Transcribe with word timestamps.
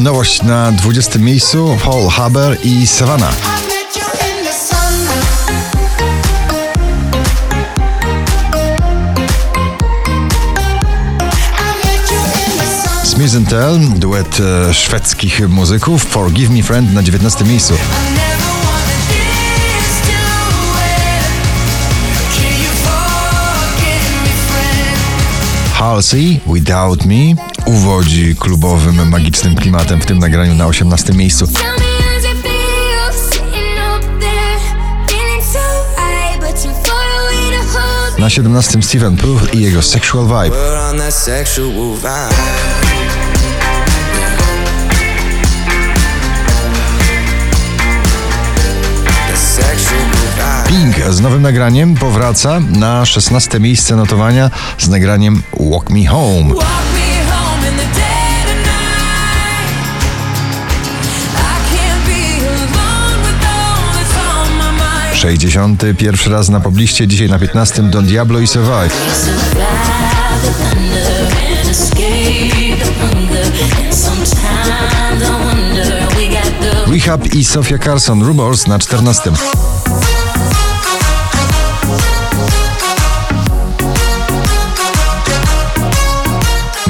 Nowość 0.00 0.42
na 0.42 0.72
20 0.72 1.18
miejscu 1.18 1.76
Paul 1.84 2.08
Haber 2.08 2.58
i 2.62 2.86
Savannah. 2.86 3.34
Smith 13.04 13.48
Tell, 13.48 13.80
duet 13.96 14.40
e, 14.40 14.74
szwedzkich 14.74 15.48
muzyków 15.48 16.04
Forgive 16.04 16.50
Me 16.50 16.62
Friend 16.62 16.94
na 16.94 17.02
19 17.02 17.44
miejscu. 17.44 17.74
Halsey, 25.80 26.40
Without 26.46 27.04
Me, 27.04 27.34
uwodzi 27.66 28.36
klubowym, 28.36 29.08
magicznym 29.08 29.54
klimatem 29.54 30.00
w 30.00 30.06
tym 30.06 30.18
nagraniu 30.18 30.54
na 30.54 30.66
18 30.66 31.12
miejscu. 31.12 31.46
Na 38.18 38.30
17 38.30 38.82
Steven 38.82 39.16
Proof 39.16 39.54
i 39.54 39.60
jego 39.60 39.82
Sexual 39.82 40.24
Vibe. 40.24 40.56
Z 51.10 51.20
nowym 51.20 51.42
nagraniem 51.42 51.94
powraca 51.94 52.60
na 52.60 53.06
16 53.06 53.60
miejsce 53.60 53.96
notowania 53.96 54.50
z 54.78 54.88
nagraniem 54.88 55.42
Walk 55.60 55.90
Me 55.90 56.06
Home. 56.06 56.54
61 65.14 66.32
raz 66.32 66.48
na 66.48 66.60
pobliście, 66.60 67.08
dzisiaj 67.08 67.28
na 67.28 67.38
15 67.38 67.82
Don 67.82 68.06
Diablo 68.06 68.40
i 68.40 68.46
Survive. 68.46 68.94
Rehab 76.86 77.34
i 77.34 77.44
Sofia 77.44 77.78
Carson 77.78 78.22
Rumors 78.22 78.66
na 78.66 78.78
14. 78.78 79.32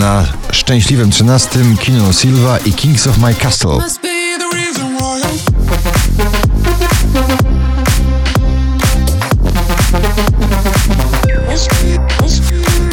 Na 0.00 0.24
szczęśliwym 0.52 1.10
13 1.10 1.58
Kino 1.80 2.12
Silva 2.12 2.58
i 2.58 2.72
Kings 2.72 3.06
of 3.06 3.18
My 3.18 3.34
Castle. 3.34 3.78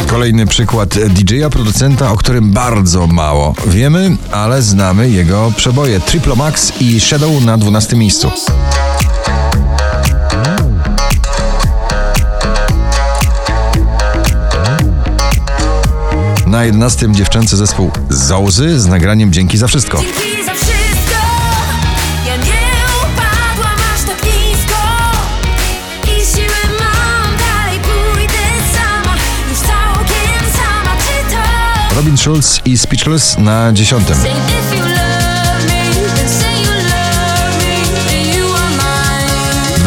Kolejny 0.08 0.48
przykład 0.48 0.90
DJ-a, 1.10 1.50
producenta, 1.50 2.12
o 2.12 2.18
którym 2.18 2.52
bardzo 2.52 3.08
mało 3.08 3.56
wiemy, 3.68 4.18
ale 4.32 4.62
znamy 4.62 5.10
jego 5.10 5.52
przeboje 5.58 6.00
Triplo 6.00 6.36
Max 6.36 6.74
i 6.82 7.00
Shadow 7.00 7.46
na 7.46 7.58
12 7.58 7.96
miejscu. 7.96 8.32
11 16.68 17.12
dziewczęcy 17.12 17.58
zespół 17.58 17.92
Zołzy 18.10 18.80
z 18.80 18.88
nagraniem 18.88 19.34
Dzięki 19.34 19.58
za 19.58 19.68
wszystko. 19.68 20.02
Robin 31.96 32.18
Schulz 32.18 32.62
i 32.66 32.78
Speechless 32.78 33.38
na 33.38 33.74
dziesiątym. 33.74 34.18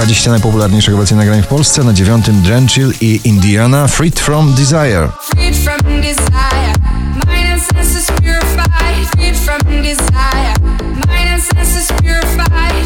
Dwadzieścia 0.01 0.31
najpopularniejszych 0.31 0.95
obecnie 0.95 1.17
nagrań 1.17 1.43
w 1.43 1.47
Polsce. 1.47 1.85
Na 1.85 1.93
dziewiątym 1.93 2.43
Drenchill 2.43 2.93
i 3.01 3.21
Indiana 3.25 3.87
Freed 3.87 4.21
from 4.21 4.55
Desire. 4.55 5.09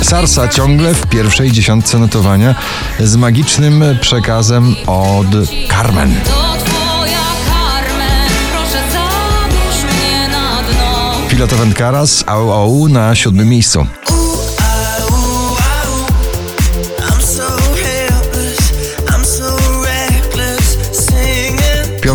Sarsa 0.03 0.49
ciągle 0.49 0.95
w 0.95 1.07
pierwszej 1.07 1.53
dziesiątce 1.53 1.99
notowania 1.99 2.55
z 3.01 3.17
magicznym 3.17 3.85
przekazem 4.01 4.77
od 4.87 5.27
Carmen. 5.69 6.15
Pilot 11.29 11.55
Karas, 11.75 12.25
Au 12.27 12.53
Au 12.53 12.89
na 12.89 13.15
siódmym 13.15 13.49
miejscu. 13.49 13.87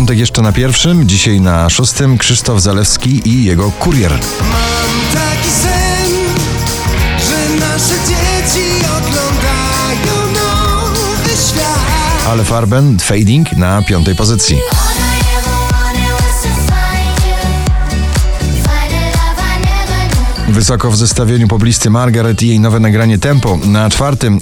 Piątek 0.00 0.18
jeszcze 0.18 0.42
na 0.42 0.52
pierwszym, 0.52 1.08
dzisiaj 1.08 1.40
na 1.40 1.70
szóstym 1.70 2.18
Krzysztof 2.18 2.60
Zalewski 2.60 3.28
i 3.28 3.44
jego 3.44 3.70
kurier. 3.70 4.10
Mam 4.10 5.14
taki 5.14 5.48
sen, 5.48 6.10
że 7.28 7.66
nasze 7.66 7.94
dzieci 8.08 8.66
oglądają 8.84 10.32
nowy 10.34 11.30
świat. 11.48 12.26
Ale 12.28 12.44
Farben 12.44 12.98
Fading 12.98 13.52
na 13.52 13.82
piątej 13.82 14.16
pozycji. 14.16 14.58
Wysoko 20.48 20.90
w 20.90 20.96
zestawieniu 20.96 21.48
poblisty 21.48 21.90
Margaret 21.90 22.42
i 22.42 22.48
jej 22.48 22.60
nowe 22.60 22.80
nagranie 22.80 23.18
Tempo 23.18 23.58
na 23.64 23.90
czwartym. 23.90 24.38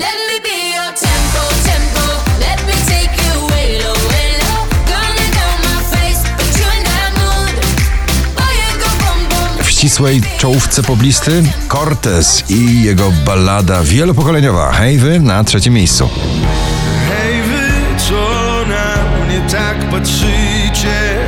Ścisłej 9.79 10.21
czołówce 10.39 10.83
poblisty 10.83 11.43
Cortez 11.69 12.45
i 12.51 12.83
jego 12.83 13.13
ballada 13.27 13.83
wielopokoleniowa 13.83 14.73
Hej 14.73 14.99
wy 14.99 15.21
na 15.21 15.45
trzecim 15.45 15.75
miejscu. 15.75 16.09
Hej 17.09 17.43
wy, 17.43 18.01
co 18.09 18.15
na 18.69 19.25
mnie 19.25 19.41
tak 19.51 19.91
patrzycie, 19.91 21.19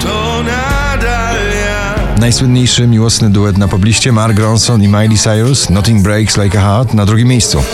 to 0.00 0.42
nadal 0.42 1.36
ja. 1.66 1.94
Najsłynniejszy 2.18 2.86
miłosny 2.86 3.30
duet 3.30 3.58
na 3.58 3.68
pobliście 3.68 4.12
Mark 4.12 4.38
Ronson 4.38 4.82
i 4.82 4.88
Miley 4.88 5.18
Cyrus 5.18 5.70
Nothing 5.70 6.02
Breaks 6.02 6.36
Like 6.36 6.58
a 6.58 6.62
Heart 6.62 6.94
na 6.94 7.06
drugim 7.06 7.28
miejscu. 7.28 7.64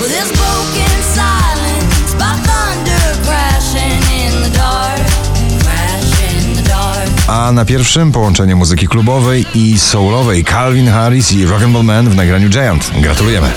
Na 7.52 7.64
pierwszym 7.64 8.12
połączenie 8.12 8.56
muzyki 8.56 8.88
klubowej 8.88 9.46
i 9.54 9.78
soulowej 9.78 10.44
Calvin 10.44 10.88
Harris 10.88 11.32
i 11.32 11.46
Rock'n'Roll 11.46 11.84
Man 11.84 12.10
w 12.10 12.16
nagraniu 12.16 12.48
Giant. 12.48 12.90
Gratulujemy. 13.00 13.50